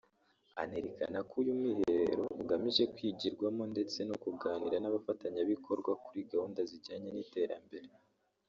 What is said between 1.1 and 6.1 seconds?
ko uyu mwiherero ugamije kwigirwamo ndetse no kuganira n’abafatanyabikorwa